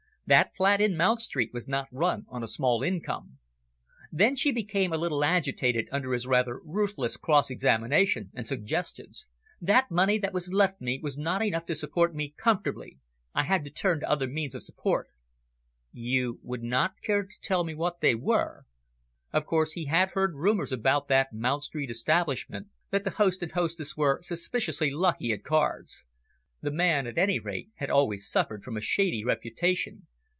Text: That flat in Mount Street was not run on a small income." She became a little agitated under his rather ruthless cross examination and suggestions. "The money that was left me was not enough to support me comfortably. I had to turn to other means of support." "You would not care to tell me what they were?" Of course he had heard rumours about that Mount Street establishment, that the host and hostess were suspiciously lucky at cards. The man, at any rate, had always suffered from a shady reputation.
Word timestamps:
That 0.27 0.55
flat 0.55 0.79
in 0.79 0.95
Mount 0.95 1.19
Street 1.19 1.49
was 1.51 1.67
not 1.67 1.89
run 1.91 2.23
on 2.29 2.41
a 2.41 2.47
small 2.47 2.83
income." 2.83 3.37
She 4.35 4.53
became 4.53 4.93
a 4.93 4.97
little 4.97 5.25
agitated 5.25 5.89
under 5.91 6.13
his 6.13 6.25
rather 6.25 6.61
ruthless 6.63 7.17
cross 7.17 7.49
examination 7.49 8.31
and 8.33 8.47
suggestions. 8.47 9.27
"The 9.59 9.83
money 9.89 10.17
that 10.19 10.31
was 10.31 10.53
left 10.53 10.79
me 10.79 11.01
was 11.03 11.17
not 11.17 11.43
enough 11.43 11.65
to 11.65 11.75
support 11.75 12.15
me 12.15 12.33
comfortably. 12.37 12.97
I 13.35 13.43
had 13.43 13.65
to 13.65 13.69
turn 13.69 13.99
to 13.99 14.09
other 14.09 14.27
means 14.29 14.55
of 14.55 14.63
support." 14.63 15.09
"You 15.91 16.39
would 16.43 16.63
not 16.63 17.01
care 17.03 17.23
to 17.25 17.41
tell 17.41 17.65
me 17.65 17.75
what 17.75 17.99
they 17.99 18.15
were?" 18.15 18.63
Of 19.33 19.45
course 19.45 19.73
he 19.73 19.87
had 19.87 20.11
heard 20.11 20.35
rumours 20.35 20.71
about 20.71 21.09
that 21.09 21.33
Mount 21.33 21.65
Street 21.65 21.89
establishment, 21.89 22.67
that 22.89 23.03
the 23.03 23.09
host 23.09 23.43
and 23.43 23.51
hostess 23.51 23.97
were 23.97 24.21
suspiciously 24.21 24.91
lucky 24.91 25.33
at 25.33 25.43
cards. 25.43 26.05
The 26.61 26.71
man, 26.71 27.05
at 27.05 27.17
any 27.17 27.37
rate, 27.39 27.71
had 27.75 27.89
always 27.89 28.29
suffered 28.29 28.63
from 28.63 28.77
a 28.77 28.81
shady 28.81 29.25
reputation. 29.25 30.07